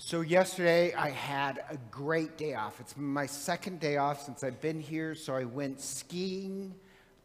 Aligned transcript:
So, 0.00 0.20
yesterday 0.20 0.94
I 0.94 1.10
had 1.10 1.58
a 1.68 1.76
great 1.90 2.38
day 2.38 2.54
off. 2.54 2.78
It's 2.78 2.96
my 2.96 3.26
second 3.26 3.80
day 3.80 3.96
off 3.96 4.24
since 4.24 4.44
I've 4.44 4.60
been 4.60 4.78
here. 4.80 5.16
So, 5.16 5.34
I 5.34 5.42
went 5.42 5.80
skiing, 5.80 6.72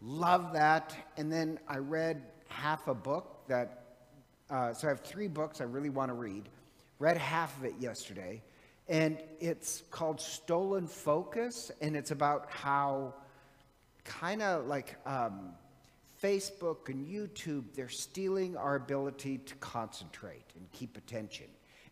love 0.02 0.54
that. 0.54 0.96
And 1.16 1.32
then 1.32 1.60
I 1.68 1.78
read 1.78 2.24
half 2.48 2.88
a 2.88 2.96
book 2.96 3.46
that, 3.48 3.98
uh, 4.50 4.74
so 4.74 4.88
I 4.88 4.90
have 4.90 5.02
three 5.02 5.28
books 5.28 5.62
I 5.62 5.66
really 5.66 5.92
want 5.92 6.10
to 6.10 6.16
read. 6.16 6.50
Read 6.98 7.16
half 7.16 7.56
of 7.60 7.66
it 7.66 7.76
yesterday. 7.80 8.42
And 8.90 9.20
it's 9.40 9.84
called 9.92 10.20
Stolen 10.20 10.88
Focus. 10.88 11.72
And 11.80 11.96
it's 11.96 12.10
about 12.10 12.50
how, 12.50 13.14
kind 14.04 14.42
of 14.42 14.66
like, 14.66 14.96
um, 15.06 15.52
Facebook 16.22 16.90
and 16.90 17.06
YouTube, 17.06 17.66
they're 17.76 17.88
stealing 17.88 18.58
our 18.58 18.76
ability 18.76 19.38
to 19.38 19.54
concentrate 19.58 20.46
and 20.56 20.72
keep 20.72 20.98
attention. 20.98 21.46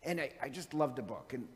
And 0.04 0.20
I, 0.20 0.30
I 0.42 0.48
just 0.48 0.74
love 0.74 0.96
the 0.96 1.02
book. 1.02 1.32
And 1.32 1.46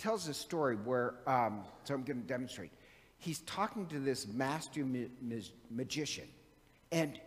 tells 0.00 0.26
a 0.28 0.34
story 0.34 0.76
where, 0.76 1.14
um, 1.26 1.62
so 1.84 1.94
I'm 1.94 2.02
going 2.02 2.22
to 2.22 2.26
demonstrate. 2.26 2.70
He's 3.18 3.40
talking 3.40 3.86
to 3.88 4.00
this 4.00 4.26
master 4.26 4.84
ma- 4.84 5.08
ma- 5.20 5.36
magician. 5.70 6.26
And 6.90 7.20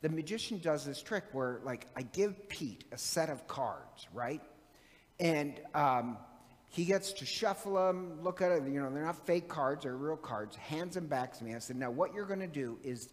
the 0.00 0.08
magician 0.08 0.58
does 0.58 0.84
this 0.84 1.02
trick 1.02 1.24
where, 1.32 1.60
like, 1.64 1.86
I 1.94 2.02
give 2.02 2.48
Pete 2.48 2.84
a 2.92 2.98
set 2.98 3.28
of 3.28 3.46
cards, 3.46 4.08
right? 4.12 4.40
And 5.20 5.60
um, 5.74 6.16
he 6.70 6.84
gets 6.86 7.12
to 7.14 7.26
shuffle 7.26 7.74
them, 7.74 8.22
look 8.22 8.40
at 8.40 8.50
it. 8.52 8.64
You 8.64 8.80
know, 8.80 8.90
they're 8.90 9.04
not 9.04 9.26
fake 9.26 9.48
cards, 9.48 9.84
they're 9.84 9.96
real 9.96 10.16
cards. 10.16 10.56
Hands 10.56 10.94
them 10.94 11.06
back 11.06 11.36
to 11.38 11.44
me. 11.44 11.54
I 11.54 11.58
said, 11.58 11.76
now 11.76 11.90
what 11.90 12.14
you're 12.14 12.26
going 12.26 12.40
to 12.40 12.46
do 12.46 12.78
is 12.82 13.10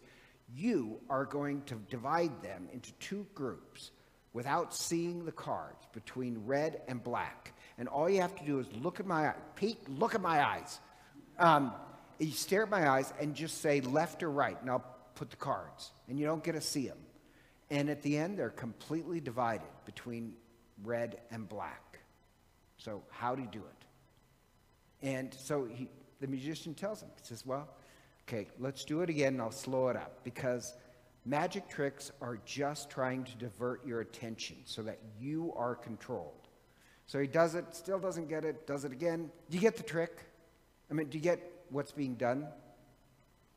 you 0.54 1.00
are 1.08 1.24
going 1.24 1.62
to 1.62 1.74
divide 1.90 2.42
them 2.42 2.68
into 2.72 2.92
two 2.94 3.26
groups 3.34 3.90
without 4.32 4.74
seeing 4.74 5.24
the 5.24 5.32
cards 5.32 5.86
between 5.92 6.42
red 6.46 6.82
and 6.88 7.02
black. 7.02 7.54
And 7.78 7.88
all 7.88 8.08
you 8.08 8.20
have 8.20 8.34
to 8.36 8.44
do 8.44 8.58
is 8.58 8.66
look 8.74 9.00
at 9.00 9.06
my 9.06 9.28
eyes. 9.28 9.36
Pete, 9.56 9.88
look 9.88 10.14
at 10.14 10.20
my 10.20 10.44
eyes. 10.44 10.80
Um, 11.38 11.72
you 12.18 12.32
stare 12.32 12.62
at 12.62 12.70
my 12.70 12.88
eyes 12.88 13.12
and 13.20 13.34
just 13.34 13.60
say 13.60 13.80
left 13.80 14.22
or 14.22 14.30
right, 14.30 14.60
and 14.60 14.70
I'll 14.70 14.84
put 15.14 15.30
the 15.30 15.36
cards. 15.36 15.90
And 16.08 16.18
you 16.18 16.26
don't 16.26 16.42
get 16.42 16.52
to 16.52 16.60
see 16.60 16.86
them. 16.86 16.98
And 17.70 17.88
at 17.88 18.02
the 18.02 18.18
end, 18.18 18.38
they're 18.38 18.50
completely 18.50 19.20
divided 19.20 19.66
between 19.84 20.34
red 20.84 21.20
and 21.30 21.48
black. 21.48 22.00
So, 22.76 23.02
how 23.10 23.34
do 23.34 23.42
you 23.42 23.48
do 23.50 23.60
it? 23.60 25.06
And 25.06 25.34
so 25.34 25.64
he, 25.64 25.88
the 26.20 26.26
musician 26.26 26.74
tells 26.74 27.02
him, 27.02 27.08
he 27.16 27.26
says, 27.26 27.46
Well, 27.46 27.68
okay, 28.28 28.48
let's 28.58 28.84
do 28.84 29.00
it 29.02 29.10
again, 29.10 29.34
and 29.34 29.42
I'll 29.42 29.50
slow 29.50 29.88
it 29.88 29.96
up 29.96 30.22
because 30.24 30.74
Magic 31.24 31.68
tricks 31.68 32.10
are 32.20 32.40
just 32.44 32.90
trying 32.90 33.24
to 33.24 33.36
divert 33.36 33.86
your 33.86 34.00
attention 34.00 34.56
so 34.64 34.82
that 34.82 34.98
you 35.20 35.52
are 35.56 35.74
controlled. 35.74 36.48
So 37.06 37.20
he 37.20 37.26
does 37.26 37.54
it, 37.54 37.64
still 37.74 37.98
doesn't 37.98 38.28
get 38.28 38.44
it, 38.44 38.66
does 38.66 38.84
it 38.84 38.92
again. 38.92 39.30
Do 39.48 39.56
you 39.56 39.60
get 39.60 39.76
the 39.76 39.82
trick? 39.82 40.18
I 40.90 40.94
mean, 40.94 41.08
do 41.08 41.18
you 41.18 41.22
get 41.22 41.40
what's 41.70 41.92
being 41.92 42.14
done? 42.14 42.48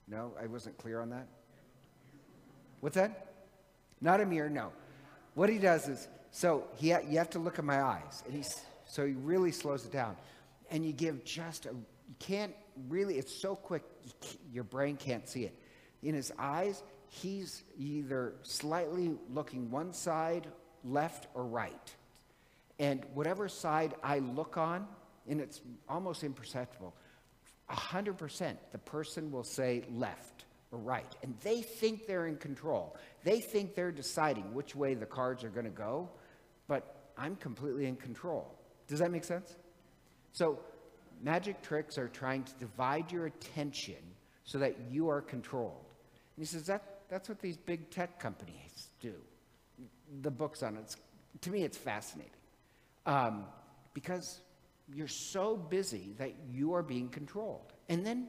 No, 0.08 0.34
I 0.42 0.46
wasn't 0.46 0.78
clear 0.78 1.02
on 1.02 1.10
that. 1.10 1.28
What's 2.82 2.96
that? 2.96 3.34
Not 4.02 4.22
a 4.22 4.26
mirror, 4.26 4.50
no. 4.50 4.72
What 5.34 5.50
he 5.50 5.58
does 5.58 5.88
is, 5.88 6.08
so 6.32 6.66
he 6.76 6.90
you 6.90 7.18
have 7.18 7.32
to 7.32 7.40
look 7.40 7.58
at 7.58 7.66
my 7.66 7.82
eyes, 7.82 8.24
and 8.26 8.34
he's 8.34 8.62
so 8.86 9.06
he 9.06 9.14
really 9.14 9.52
slows 9.52 9.86
it 9.86 9.92
down, 9.92 10.16
and 10.70 10.86
you 10.86 10.94
give 10.94 11.24
just 11.24 11.66
a. 11.66 11.70
You 11.70 12.16
can't 12.20 12.54
really. 12.88 13.18
It's 13.18 13.34
so 13.34 13.56
quick, 13.56 13.84
you 14.04 14.12
your 14.54 14.64
brain 14.64 14.96
can't 14.98 15.28
see 15.28 15.44
it. 15.44 15.58
In 16.04 16.14
his 16.14 16.32
eyes, 16.38 16.84
he's 17.22 17.64
either 17.78 18.34
slightly 18.44 19.14
looking 19.34 19.72
one 19.72 19.94
side, 19.94 20.48
left, 20.84 21.28
or 21.34 21.46
right. 21.46 21.96
And 22.80 23.06
whatever 23.14 23.48
side 23.48 23.96
I 24.04 24.20
look 24.20 24.58
on, 24.58 24.86
and 25.28 25.40
it's 25.40 25.62
almost 25.88 26.24
imperceptible, 26.24 26.94
100% 27.70 28.58
the 28.72 28.78
person 28.78 29.32
will 29.32 29.44
say 29.44 29.84
left 29.92 30.46
or 30.72 30.80
right. 30.80 31.12
And 31.24 31.36
they 31.42 31.62
think 31.62 32.06
they're 32.06 32.28
in 32.28 32.38
control. 32.38 32.96
They 33.24 33.40
think 33.40 33.76
they're 33.76 33.92
deciding 33.92 34.54
which 34.54 34.76
way 34.76 34.94
the 34.94 35.06
cards 35.06 35.44
are 35.44 35.50
going 35.50 35.66
to 35.66 35.72
go, 35.72 36.10
but 36.68 37.12
I'm 37.18 37.36
completely 37.38 37.86
in 37.86 37.96
control. 37.96 38.54
Does 38.88 39.00
that 39.00 39.12
make 39.12 39.24
sense? 39.24 39.56
So, 40.34 40.60
magic 41.24 41.62
tricks 41.62 41.98
are 41.98 42.10
trying 42.10 42.44
to 42.44 42.54
divide 42.60 43.12
your 43.12 43.26
attention 43.26 43.96
so 44.44 44.58
that 44.60 44.76
you 44.92 45.08
are 45.10 45.22
controlled. 45.22 45.86
And 46.36 46.46
he 46.46 46.46
says 46.46 46.68
that 46.68 46.95
that's 47.10 47.30
what 47.30 47.40
these 47.40 47.58
big 47.58 47.90
tech 47.90 48.20
companies 48.20 48.90
do. 49.02 49.14
The 50.22 50.32
books 50.32 50.64
on 50.64 50.78
it, 50.78 50.96
to 51.42 51.50
me, 51.50 51.64
it's 51.64 51.78
fascinating. 51.78 52.32
Um, 53.06 53.46
because 53.94 54.42
you're 54.94 55.08
so 55.08 55.56
busy 55.56 56.14
that 56.18 56.34
you 56.50 56.74
are 56.74 56.84
being 56.84 57.10
controlled. 57.10 57.74
And 57.90 58.06
then 58.06 58.28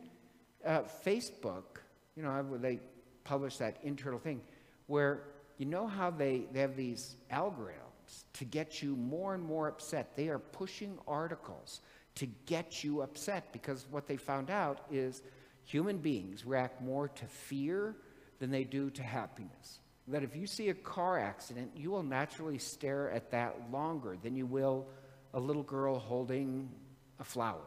uh, 0.65 0.83
Facebook, 1.05 1.81
you 2.17 2.23
know, 2.23 2.59
they 2.59 2.81
publish 3.25 3.57
that 3.59 3.79
internal 3.83 4.19
thing 4.19 4.41
where 4.87 5.25
you 5.59 5.67
know 5.67 5.87
how 5.87 6.11
they, 6.11 6.47
they 6.53 6.61
have 6.61 6.77
these 6.77 7.17
algorithms 7.33 8.25
to 8.35 8.45
get 8.45 8.83
you 8.83 8.95
more 8.97 9.35
and 9.35 9.43
more 9.43 9.69
upset. 9.69 10.17
They 10.17 10.29
are 10.29 10.39
pushing 10.39 10.99
articles 11.09 11.81
to 12.17 12.27
get 12.47 12.85
you 12.85 13.03
upset 13.03 13.53
because 13.53 13.87
what 13.91 14.07
they 14.07 14.17
found 14.17 14.51
out 14.51 14.81
is 14.91 15.23
human 15.65 15.99
beings 15.99 16.47
react 16.47 16.81
more 16.81 17.09
to 17.09 17.25
fear 17.27 17.97
than 18.39 18.51
they 18.51 18.65
do 18.65 18.91
to 18.91 19.03
happiness. 19.03 19.81
That 20.09 20.23
if 20.23 20.37
you 20.37 20.47
see 20.47 20.69
a 20.69 20.75
car 20.75 21.19
accident, 21.19 21.73
you 21.75 21.91
will 21.91 22.03
naturally 22.03 22.59
stare 22.59 23.11
at 23.11 23.33
that 23.33 23.57
longer 23.73 24.17
than 24.23 24.37
you 24.37 24.47
will 24.47 24.87
a 25.35 25.41
little 25.41 25.65
girl 25.65 25.99
holding 25.99 26.71
a 27.19 27.25
flower. 27.25 27.67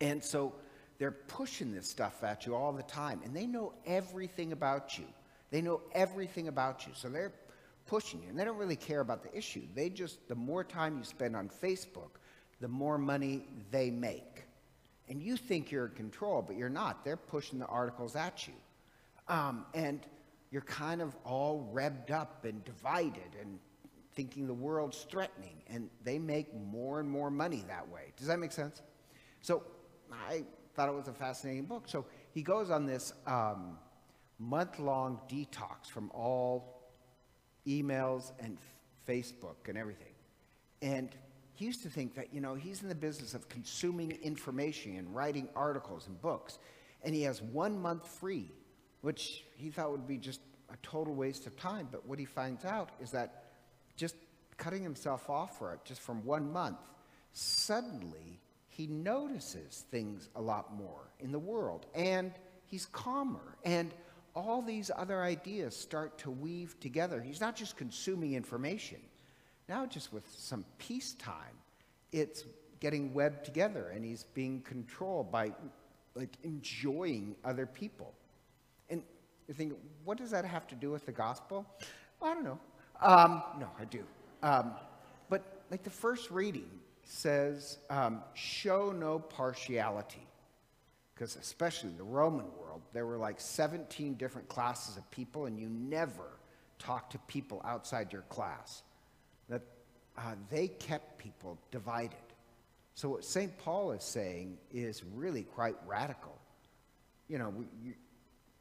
And 0.00 0.24
so 0.24 0.54
they're 0.98 1.10
pushing 1.10 1.72
this 1.72 1.88
stuff 1.88 2.24
at 2.24 2.46
you 2.46 2.54
all 2.54 2.72
the 2.72 2.82
time, 2.82 3.20
and 3.24 3.34
they 3.34 3.46
know 3.46 3.74
everything 3.86 4.52
about 4.52 4.98
you. 4.98 5.04
They 5.50 5.60
know 5.60 5.82
everything 5.92 6.48
about 6.48 6.86
you. 6.86 6.92
So 6.94 7.08
they're 7.08 7.32
pushing 7.86 8.22
you, 8.22 8.28
and 8.28 8.38
they 8.38 8.44
don't 8.44 8.56
really 8.56 8.76
care 8.76 9.00
about 9.00 9.22
the 9.22 9.36
issue. 9.36 9.62
They 9.74 9.90
just, 9.90 10.26
the 10.28 10.34
more 10.34 10.64
time 10.64 10.98
you 10.98 11.04
spend 11.04 11.36
on 11.36 11.50
Facebook, 11.62 12.18
the 12.60 12.68
more 12.68 12.96
money 12.96 13.44
they 13.70 13.90
make. 13.90 14.44
And 15.08 15.22
you 15.22 15.36
think 15.36 15.70
you're 15.70 15.86
in 15.86 15.92
control, 15.92 16.42
but 16.42 16.56
you're 16.56 16.70
not. 16.70 17.04
They're 17.04 17.16
pushing 17.16 17.58
the 17.58 17.66
articles 17.66 18.16
at 18.16 18.46
you. 18.48 18.54
Um, 19.28 19.66
and 19.74 20.00
you're 20.50 20.62
kind 20.62 21.02
of 21.02 21.16
all 21.24 21.70
revved 21.74 22.10
up 22.10 22.44
and 22.44 22.64
divided 22.64 23.36
and 23.40 23.58
thinking 24.14 24.46
the 24.46 24.54
world's 24.54 25.06
threatening. 25.10 25.62
And 25.68 25.90
they 26.04 26.18
make 26.18 26.54
more 26.54 27.00
and 27.00 27.10
more 27.10 27.30
money 27.30 27.64
that 27.68 27.88
way. 27.88 28.12
Does 28.16 28.28
that 28.28 28.38
make 28.38 28.52
sense? 28.52 28.82
So 29.40 29.64
I 30.12 30.44
thought 30.74 30.88
it 30.88 30.94
was 30.94 31.08
a 31.08 31.12
fascinating 31.12 31.64
book. 31.64 31.84
So 31.86 32.06
he 32.32 32.42
goes 32.42 32.70
on 32.70 32.86
this 32.86 33.12
um, 33.26 33.78
month 34.38 34.78
long 34.78 35.20
detox 35.28 35.86
from 35.88 36.10
all 36.12 36.92
emails 37.66 38.32
and 38.40 38.58
Facebook 39.08 39.68
and 39.68 39.78
everything. 39.78 40.12
And 40.82 41.10
he 41.54 41.64
used 41.64 41.82
to 41.82 41.88
think 41.88 42.14
that, 42.16 42.34
you 42.34 42.40
know, 42.40 42.54
he's 42.54 42.82
in 42.82 42.88
the 42.88 42.94
business 42.94 43.34
of 43.34 43.48
consuming 43.48 44.12
information 44.22 44.96
and 44.96 45.14
writing 45.14 45.48
articles 45.54 46.06
and 46.08 46.20
books. 46.20 46.58
And 47.02 47.14
he 47.14 47.22
has 47.22 47.40
one 47.40 47.78
month 47.78 48.06
free 48.06 48.50
which 49.04 49.44
he 49.56 49.68
thought 49.68 49.90
would 49.90 50.06
be 50.06 50.16
just 50.16 50.40
a 50.72 50.76
total 50.78 51.14
waste 51.14 51.46
of 51.46 51.54
time. 51.56 51.86
But 51.92 52.08
what 52.08 52.18
he 52.18 52.24
finds 52.24 52.64
out 52.64 52.88
is 53.02 53.10
that 53.10 53.44
just 53.96 54.16
cutting 54.56 54.82
himself 54.82 55.28
off 55.28 55.58
for 55.58 55.74
it, 55.74 55.80
just 55.84 56.00
from 56.00 56.24
one 56.24 56.50
month, 56.50 56.78
suddenly 57.34 58.40
he 58.70 58.86
notices 58.86 59.84
things 59.90 60.30
a 60.34 60.40
lot 60.40 60.74
more 60.74 61.10
in 61.20 61.32
the 61.32 61.38
world 61.38 61.84
and 61.94 62.32
he's 62.64 62.86
calmer. 62.86 63.58
And 63.62 63.92
all 64.34 64.62
these 64.62 64.90
other 64.96 65.22
ideas 65.22 65.76
start 65.76 66.16
to 66.20 66.30
weave 66.30 66.80
together. 66.80 67.20
He's 67.20 67.42
not 67.42 67.56
just 67.56 67.76
consuming 67.76 68.32
information. 68.32 69.00
Now, 69.68 69.84
just 69.84 70.14
with 70.14 70.24
some 70.34 70.64
peacetime, 70.78 71.58
it's 72.10 72.44
getting 72.80 73.12
webbed 73.12 73.44
together 73.44 73.90
and 73.94 74.02
he's 74.02 74.24
being 74.32 74.62
controlled 74.62 75.30
by 75.30 75.52
like 76.14 76.38
enjoying 76.42 77.36
other 77.44 77.66
people. 77.66 78.14
You 79.48 79.54
think, 79.54 79.74
what 80.04 80.18
does 80.18 80.30
that 80.30 80.44
have 80.44 80.66
to 80.68 80.74
do 80.74 80.90
with 80.90 81.06
the 81.06 81.12
gospel? 81.12 81.66
Well, 82.20 82.30
I 82.30 82.34
don't 82.34 82.44
know. 82.44 82.58
Um, 83.00 83.42
no, 83.58 83.68
I 83.78 83.84
do. 83.84 84.04
Um, 84.42 84.72
but 85.28 85.62
like 85.70 85.82
the 85.82 85.90
first 85.90 86.30
reading 86.30 86.68
says, 87.04 87.78
um, 87.90 88.22
show 88.34 88.92
no 88.92 89.18
partiality. 89.18 90.26
Because 91.14 91.36
especially 91.36 91.90
in 91.90 91.96
the 91.96 92.04
Roman 92.04 92.46
world, 92.58 92.82
there 92.92 93.06
were 93.06 93.18
like 93.18 93.40
17 93.40 94.14
different 94.14 94.48
classes 94.48 94.96
of 94.96 95.08
people, 95.10 95.46
and 95.46 95.58
you 95.58 95.68
never 95.68 96.38
talk 96.78 97.10
to 97.10 97.18
people 97.20 97.62
outside 97.64 98.12
your 98.12 98.22
class. 98.22 98.82
That 99.48 99.62
uh, 100.18 100.34
they 100.50 100.68
kept 100.68 101.18
people 101.18 101.58
divided. 101.70 102.16
So 102.94 103.08
what 103.10 103.24
St. 103.24 103.56
Paul 103.58 103.92
is 103.92 104.02
saying 104.02 104.56
is 104.72 105.02
really 105.14 105.42
quite 105.42 105.76
radical. 105.86 106.36
You 107.28 107.38
know, 107.38 107.64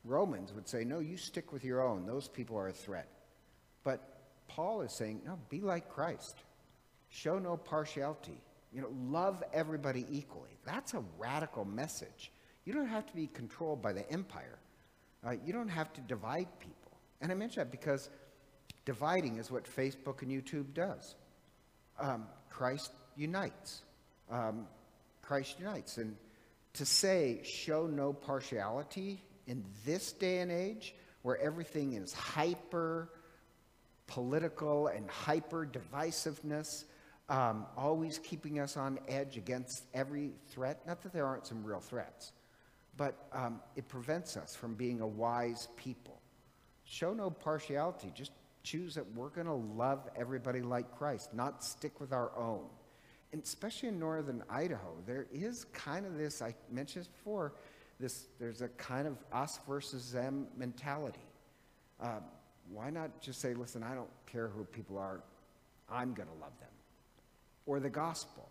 Romans 0.03 0.53
would 0.53 0.67
say, 0.67 0.83
no, 0.83 0.99
you 0.99 1.17
stick 1.17 1.53
with 1.53 1.63
your 1.63 1.81
own. 1.81 2.05
Those 2.05 2.27
people 2.27 2.57
are 2.57 2.67
a 2.67 2.73
threat. 2.73 3.07
But 3.83 4.01
Paul 4.47 4.81
is 4.81 4.91
saying, 4.91 5.21
no, 5.25 5.39
be 5.49 5.61
like 5.61 5.89
Christ. 5.89 6.35
show 7.09 7.39
no 7.39 7.57
partiality. 7.57 8.41
You 8.73 8.81
know, 8.81 8.89
love 9.09 9.43
everybody 9.53 10.05
equally. 10.09 10.49
That's 10.65 10.93
a 10.93 11.03
radical 11.17 11.63
message. 11.63 12.31
You 12.65 12.73
don't 12.73 12.87
have 12.87 13.05
to 13.05 13.15
be 13.15 13.27
controlled 13.27 13.81
by 13.81 13.93
the 13.93 14.09
empire. 14.11 14.57
Uh, 15.25 15.35
you 15.45 15.53
don't 15.53 15.69
have 15.69 15.93
to 15.93 16.01
divide 16.01 16.47
people. 16.59 16.97
And 17.21 17.31
I 17.31 17.35
mention 17.35 17.61
that 17.61 17.71
because 17.71 18.09
dividing 18.85 19.37
is 19.37 19.51
what 19.51 19.63
Facebook 19.63 20.21
and 20.21 20.31
YouTube 20.31 20.73
does. 20.73 21.15
Um, 21.99 22.25
Christ 22.49 22.91
unites. 23.15 23.83
Um, 24.29 24.67
Christ 25.21 25.59
unites. 25.59 25.97
And 25.97 26.15
to 26.73 26.85
say, 26.85 27.41
show 27.43 27.85
no 27.85 28.11
partiality 28.11 29.21
in 29.47 29.63
this 29.85 30.11
day 30.11 30.39
and 30.39 30.51
age 30.51 30.95
where 31.21 31.37
everything 31.37 31.93
is 31.93 32.13
hyper 32.13 33.09
political 34.07 34.87
and 34.87 35.09
hyper 35.09 35.65
divisiveness, 35.65 36.85
um, 37.29 37.65
always 37.77 38.19
keeping 38.19 38.59
us 38.59 38.77
on 38.77 38.99
edge 39.07 39.37
against 39.37 39.83
every 39.93 40.31
threat. 40.49 40.85
Not 40.85 41.01
that 41.03 41.13
there 41.13 41.25
aren't 41.25 41.47
some 41.47 41.63
real 41.63 41.79
threats, 41.79 42.31
but 42.97 43.27
um, 43.31 43.59
it 43.75 43.87
prevents 43.87 44.37
us 44.37 44.55
from 44.55 44.75
being 44.75 45.01
a 45.01 45.07
wise 45.07 45.67
people. 45.77 46.19
Show 46.85 47.13
no 47.13 47.29
partiality. 47.29 48.11
Just 48.13 48.31
choose 48.63 48.95
that 48.95 49.15
we're 49.15 49.29
going 49.29 49.47
to 49.47 49.53
love 49.53 50.09
everybody 50.15 50.61
like 50.61 50.95
Christ, 50.97 51.33
not 51.33 51.63
stick 51.63 51.99
with 51.99 52.13
our 52.13 52.31
own. 52.37 52.65
And 53.31 53.41
especially 53.41 53.89
in 53.89 53.99
northern 53.99 54.43
Idaho, 54.49 54.93
there 55.07 55.25
is 55.33 55.65
kind 55.73 56.05
of 56.05 56.17
this, 56.17 56.41
I 56.41 56.53
mentioned 56.69 57.05
this 57.05 57.07
before, 57.07 57.53
this, 58.03 58.27
there's 58.37 58.61
a 58.61 58.67
kind 58.67 59.07
of 59.07 59.15
us 59.31 59.59
versus 59.65 60.11
them 60.11 60.47
mentality. 60.57 61.25
Uh, 62.01 62.19
why 62.69 62.89
not 62.89 63.21
just 63.21 63.39
say, 63.39 63.53
listen, 63.53 63.81
I 63.81 63.95
don't 63.95 64.09
care 64.25 64.49
who 64.49 64.65
people 64.65 64.97
are, 64.97 65.21
I'm 65.89 66.13
going 66.13 66.27
to 66.27 66.35
love 66.35 66.51
them? 66.59 66.69
Or 67.65 67.79
the 67.79 67.89
gospel, 67.89 68.49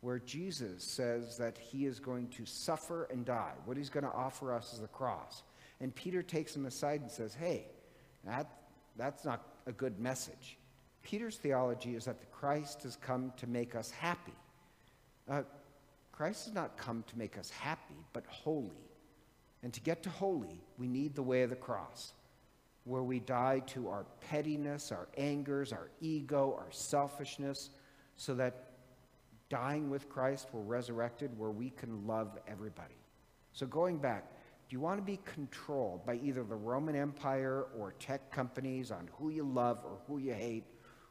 where 0.00 0.18
Jesus 0.18 0.82
says 0.82 1.36
that 1.36 1.58
he 1.58 1.84
is 1.84 2.00
going 2.00 2.28
to 2.28 2.46
suffer 2.46 3.06
and 3.12 3.26
die. 3.26 3.52
What 3.66 3.76
he's 3.76 3.90
going 3.90 4.04
to 4.04 4.12
offer 4.12 4.54
us 4.54 4.72
is 4.72 4.80
the 4.80 4.88
cross. 4.88 5.42
And 5.80 5.94
Peter 5.94 6.22
takes 6.22 6.56
him 6.56 6.64
aside 6.64 7.02
and 7.02 7.10
says, 7.10 7.34
hey, 7.34 7.66
that, 8.24 8.48
that's 8.96 9.22
not 9.22 9.42
a 9.66 9.72
good 9.72 10.00
message. 10.00 10.56
Peter's 11.02 11.36
theology 11.36 11.94
is 11.94 12.06
that 12.06 12.20
the 12.20 12.26
Christ 12.26 12.84
has 12.84 12.96
come 12.96 13.34
to 13.36 13.46
make 13.46 13.74
us 13.74 13.90
happy. 13.90 14.32
Uh, 15.28 15.42
Christ 16.18 16.46
has 16.46 16.54
not 16.54 16.76
come 16.76 17.04
to 17.06 17.16
make 17.16 17.38
us 17.38 17.48
happy, 17.48 17.94
but 18.12 18.26
holy. 18.26 18.82
And 19.62 19.72
to 19.72 19.80
get 19.80 20.02
to 20.02 20.10
holy, 20.10 20.60
we 20.76 20.88
need 20.88 21.14
the 21.14 21.22
way 21.22 21.42
of 21.42 21.50
the 21.50 21.54
cross, 21.54 22.12
where 22.82 23.04
we 23.04 23.20
die 23.20 23.60
to 23.68 23.88
our 23.88 24.04
pettiness, 24.28 24.90
our 24.90 25.06
angers, 25.16 25.72
our 25.72 25.90
ego, 26.00 26.56
our 26.58 26.72
selfishness, 26.72 27.70
so 28.16 28.34
that 28.34 28.70
dying 29.48 29.90
with 29.90 30.08
Christ, 30.08 30.48
we're 30.52 30.62
resurrected, 30.62 31.38
where 31.38 31.52
we 31.52 31.70
can 31.70 32.04
love 32.04 32.36
everybody. 32.48 32.98
So 33.52 33.64
going 33.64 33.98
back, 33.98 34.24
do 34.68 34.74
you 34.74 34.80
want 34.80 34.98
to 34.98 35.06
be 35.06 35.20
controlled 35.24 36.04
by 36.04 36.16
either 36.16 36.42
the 36.42 36.56
Roman 36.56 36.96
Empire 36.96 37.66
or 37.78 37.94
tech 38.00 38.32
companies 38.32 38.90
on 38.90 39.08
who 39.20 39.30
you 39.30 39.44
love 39.44 39.84
or 39.84 39.98
who 40.08 40.18
you 40.18 40.34
hate? 40.34 40.64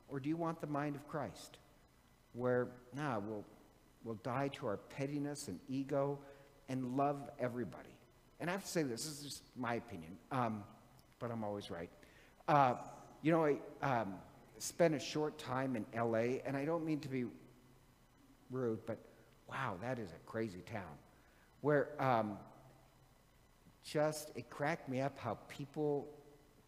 Or 0.10 0.20
do 0.20 0.28
you 0.28 0.36
want 0.36 0.60
the 0.60 0.68
mind 0.68 0.98
of 0.98 1.08
Christ, 1.08 1.60
where, 2.34 2.68
nah, 2.94 3.20
we'll, 3.20 3.46
we'll 4.04 4.20
die 4.24 4.50
to 4.50 4.68
our 4.68 4.78
pettiness 4.78 5.48
and 5.48 5.60
ego 5.70 6.20
and 6.70 6.98
love 6.98 7.30
everybody? 7.40 7.90
And 8.40 8.50
I 8.50 8.54
have 8.54 8.64
to 8.64 8.70
say 8.70 8.84
this, 8.84 9.06
this 9.06 9.20
is 9.20 9.24
just 9.24 9.44
my 9.56 9.76
opinion, 9.76 10.18
um, 10.32 10.64
but 11.20 11.32
I'm 11.32 11.44
always 11.44 11.72
right. 11.72 11.90
Uh, 12.48 12.76
you 13.22 13.32
know, 13.32 13.46
I 13.46 13.58
um, 13.82 14.14
spent 14.60 14.94
a 14.94 15.00
short 15.00 15.38
time 15.38 15.76
in 15.76 15.86
LA, 15.96 16.40
and 16.46 16.56
I 16.56 16.66
don't 16.66 16.86
mean 16.86 17.00
to 17.00 17.10
be 17.10 17.26
rude, 18.52 18.86
but 18.86 18.98
wow, 19.50 19.78
that 19.82 20.00
is 20.00 20.12
a 20.12 20.30
crazy 20.30 20.62
town. 20.72 20.84
Where 21.62 21.90
um, 22.00 22.38
just, 23.84 24.32
it 24.36 24.50
cracked 24.50 24.88
me 24.88 25.02
up 25.02 25.18
how 25.18 25.38
people, 25.48 26.08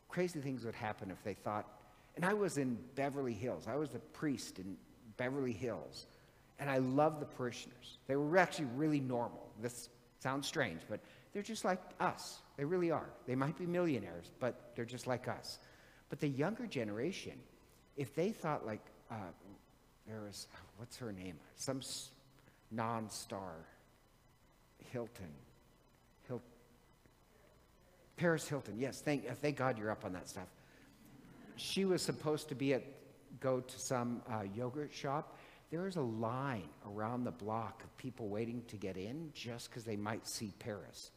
crazy 0.07 0.39
things 0.39 0.65
would 0.65 0.75
happen 0.75 1.11
if 1.11 1.23
they 1.23 1.35
thought, 1.35 1.67
and 2.15 2.25
I 2.25 2.33
was 2.33 2.57
in 2.57 2.77
Beverly 2.95 3.33
Hills. 3.33 3.65
I 3.67 3.75
was 3.75 3.93
a 3.95 3.99
priest 3.99 4.59
in 4.59 4.75
Beverly 5.17 5.53
Hills, 5.53 6.07
and 6.59 6.69
I 6.69 6.77
love 6.77 7.19
the 7.19 7.25
parishioners. 7.25 7.97
They 8.07 8.15
were 8.15 8.37
actually 8.37 8.67
really 8.75 8.99
normal. 8.99 9.47
This 9.61 9.89
sounds 10.19 10.47
strange, 10.47 10.81
but 10.89 10.99
they're 11.33 11.43
just 11.43 11.63
like 11.63 11.81
us. 11.99 12.39
They 12.57 12.65
really 12.65 12.91
are. 12.91 13.09
They 13.25 13.35
might 13.35 13.57
be 13.57 13.65
millionaires, 13.65 14.31
but 14.39 14.71
they're 14.75 14.85
just 14.85 15.07
like 15.07 15.27
us. 15.27 15.59
But 16.09 16.19
the 16.19 16.27
younger 16.27 16.65
generation, 16.65 17.39
if 17.95 18.15
they 18.15 18.31
thought 18.31 18.65
like, 18.65 18.85
uh, 19.09 19.15
there 20.07 20.21
was, 20.21 20.47
what's 20.77 20.97
her 20.97 21.11
name? 21.11 21.35
Some 21.55 21.81
non 22.71 23.09
star, 23.09 23.53
Hilton. 24.91 25.31
Hil- 26.27 26.41
Paris 28.17 28.47
Hilton, 28.47 28.75
yes, 28.77 29.01
thank, 29.01 29.29
uh, 29.29 29.33
thank 29.41 29.57
God 29.57 29.77
you're 29.77 29.91
up 29.91 30.03
on 30.03 30.13
that 30.13 30.27
stuff. 30.27 30.47
She 31.55 31.85
was 31.85 32.01
supposed 32.01 32.49
to 32.49 32.55
be 32.55 32.73
at, 32.73 32.83
go 33.39 33.59
to 33.59 33.79
some 33.79 34.21
uh, 34.29 34.43
yogurt 34.55 34.93
shop. 34.93 35.37
There 35.71 35.81
was 35.81 35.97
a 35.97 36.01
line 36.01 36.69
around 36.87 37.23
the 37.23 37.31
block 37.31 37.83
of 37.83 37.95
people 37.97 38.27
waiting 38.27 38.63
to 38.69 38.77
get 38.77 38.97
in 38.97 39.29
just 39.33 39.69
because 39.69 39.83
they 39.83 39.95
might 39.95 40.27
see 40.27 40.51
Paris. 40.59 41.11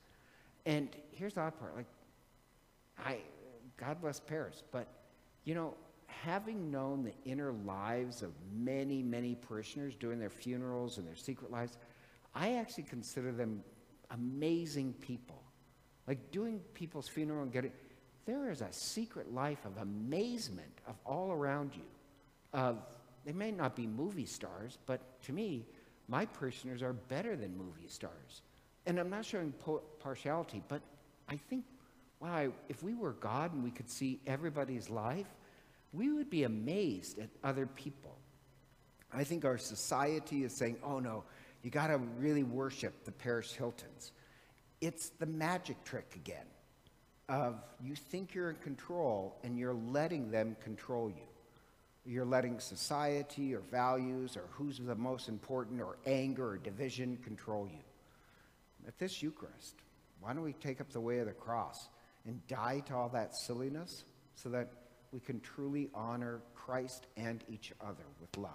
And 0.67 0.89
here's 1.13 1.35
the 1.35 1.41
odd 1.41 1.59
part 1.59 1.75
like, 1.75 1.87
I, 2.99 3.19
God 3.79 4.01
bless 4.01 4.21
Paris, 4.21 4.63
but 4.71 4.87
you 5.45 5.55
know, 5.55 5.75
having 6.07 6.71
known 6.71 7.03
the 7.03 7.15
inner 7.25 7.53
lives 7.65 8.23
of 8.23 8.33
many, 8.55 9.03
many 9.03 9.35
parishioners 9.35 9.95
doing 9.95 10.19
their 10.19 10.31
funerals 10.31 10.99
and 10.99 11.07
their 11.07 11.17
secret 11.17 11.51
lives, 11.51 11.79
I 12.35 12.55
actually 12.55 12.85
consider 12.85 13.33
them 13.33 13.65
amazing 14.11 14.95
people. 15.01 15.43
Like 16.07 16.31
doing 16.31 16.61
people's 16.75 17.09
funeral 17.09 17.43
and 17.43 17.53
getting, 17.53 17.73
there 18.27 18.51
is 18.51 18.61
a 18.61 18.73
secret 18.73 19.33
life 19.33 19.65
of 19.65 19.79
amazement 19.79 20.81
of 20.87 20.97
all 21.05 21.31
around 21.31 21.75
you. 21.75 21.83
Of 22.53 22.79
they 23.25 23.33
may 23.33 23.51
not 23.51 23.77
be 23.77 23.87
movie 23.87 24.27
stars, 24.27 24.79
but 24.87 25.21
to 25.23 25.33
me, 25.33 25.67
my 26.09 26.27
parishioners 26.27 26.83
are 26.83 26.93
better 26.93 27.37
than 27.37 27.57
movie 27.57 27.89
stars. 27.89 28.43
And 28.87 28.99
I'm 28.99 29.11
not 29.11 29.25
showing 29.25 29.55
partiality, 30.01 30.63
but 30.69 30.83
I 31.29 31.37
think, 31.37 31.65
wow, 32.21 32.53
if 32.69 32.83
we 32.83 32.95
were 32.95 33.13
God 33.13 33.53
and 33.55 33.63
we 33.63 33.71
could 33.71 33.89
see 33.89 34.21
everybody's 34.27 34.91
life, 34.91 35.29
we 35.93 36.13
would 36.13 36.31
be 36.31 36.45
amazed 36.45 37.19
at 37.19 37.29
other 37.45 37.67
people. 37.67 38.17
I 39.13 39.25
think 39.25 39.45
our 39.45 39.59
society 39.59 40.43
is 40.43 40.55
saying, 40.55 40.79
oh 40.83 40.99
no, 40.99 41.25
you 41.63 41.71
got 41.71 41.89
to 41.89 41.99
really 42.19 42.43
worship 42.43 43.05
the 43.05 43.13
Paris 43.13 43.53
Hiltons. 43.53 44.13
It's 44.81 45.11
the 45.11 45.27
magic 45.27 45.85
trick 45.85 46.13
again 46.17 46.47
of 47.29 47.63
you 47.81 47.95
think 47.95 48.35
you're 48.35 48.51
in 48.51 48.57
control 48.57 49.37
and 49.45 49.57
you're 49.57 49.75
letting 49.75 50.31
them 50.31 50.57
control 50.63 51.09
you. 51.09 51.32
You're 52.05 52.25
letting 52.25 52.59
society 52.59 53.55
or 53.55 53.61
values 53.61 54.37
or 54.37 54.45
who's 54.51 54.79
the 54.79 54.95
most 54.95 55.29
important 55.29 55.81
or 55.81 55.99
anger 56.05 56.51
or 56.51 56.57
division 56.59 57.17
control 57.19 57.69
you. 57.71 57.79
At 58.89 58.99
this 58.99 59.23
Eucharist, 59.23 59.77
why 60.21 60.33
don't 60.33 60.43
we 60.43 60.53
take 60.55 60.81
up 60.81 60.91
the 60.91 61.01
way 61.01 61.21
of 61.21 61.27
the 61.27 61.33
cross 61.33 61.89
and 62.27 62.45
die 62.49 62.83
to 62.87 62.95
all 62.95 63.09
that 63.11 63.37
silliness 63.37 64.05
so 64.35 64.49
that 64.49 64.73
we 65.13 65.21
can 65.21 65.41
truly 65.41 65.91
honor 65.95 66.41
Christ 66.55 67.07
and 67.17 67.45
each 67.49 67.73
other 67.81 68.05
with 68.21 68.37
love. 68.37 68.51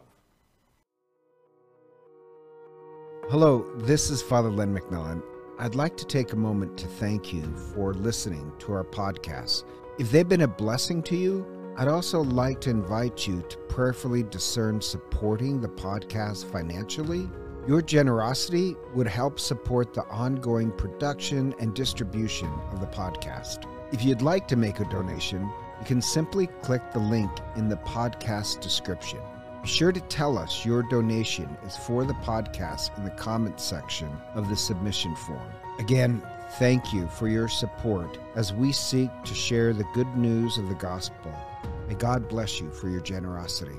Hello, 3.29 3.65
this 3.77 4.09
is 4.09 4.21
Father 4.21 4.49
Len 4.49 4.75
McMillan. 4.75 5.21
I'd 5.59 5.75
like 5.75 5.97
to 5.97 6.05
take 6.05 6.33
a 6.33 6.37
moment 6.37 6.77
to 6.77 6.87
thank 6.87 7.33
you 7.33 7.55
for 7.73 7.93
listening 7.93 8.51
to 8.59 8.73
our 8.73 8.83
podcast. 8.83 9.63
If 9.99 10.11
they've 10.11 10.27
been 10.27 10.41
a 10.41 10.47
blessing 10.47 11.01
to 11.03 11.15
you, 11.15 11.56
I'd 11.79 11.87
also 11.87 12.23
like 12.23 12.59
to 12.61 12.71
invite 12.71 13.27
you 13.27 13.43
to 13.49 13.57
prayerfully 13.69 14.23
discern 14.23 14.81
supporting 14.81 15.61
the 15.61 15.67
podcast 15.67 16.45
financially. 16.51 17.29
Your 17.67 17.83
generosity 17.83 18.75
would 18.95 19.05
help 19.05 19.39
support 19.39 19.93
the 19.93 20.03
ongoing 20.05 20.71
production 20.71 21.53
and 21.59 21.75
distribution 21.75 22.49
of 22.71 22.79
the 22.79 22.87
podcast. 22.87 23.65
If 23.91 24.03
you'd 24.03 24.23
like 24.23 24.47
to 24.47 24.55
make 24.55 24.79
a 24.79 24.85
donation, 24.85 25.43
you 25.79 25.85
can 25.85 26.01
simply 26.01 26.47
click 26.63 26.81
the 26.93 26.99
link 26.99 27.29
in 27.55 27.69
the 27.69 27.77
podcast 27.77 28.59
description. 28.59 29.19
Be 29.61 29.69
sure 29.69 29.91
to 29.91 30.01
tell 30.01 30.35
us 30.35 30.65
your 30.65 30.81
donation 30.81 31.55
is 31.63 31.77
for 31.77 32.05
the 32.05 32.13
podcast 32.13 32.97
in 32.97 33.03
the 33.03 33.11
comments 33.11 33.63
section 33.63 34.09
of 34.33 34.49
the 34.49 34.55
submission 34.55 35.15
form. 35.15 35.51
Again, 35.77 36.23
thank 36.57 36.91
you 36.91 37.07
for 37.07 37.27
your 37.27 37.47
support 37.47 38.17
as 38.33 38.51
we 38.51 38.71
seek 38.71 39.11
to 39.25 39.35
share 39.35 39.73
the 39.73 39.85
good 39.93 40.11
news 40.17 40.57
of 40.57 40.69
the 40.69 40.75
gospel. 40.75 41.31
May 41.87 41.95
God 41.95 42.27
bless 42.27 42.59
you 42.59 42.69
for 42.69 42.89
your 42.89 42.99
generosity. 43.01 43.77